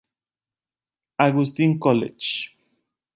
Augustine 1.19 1.77
College. 1.77 2.57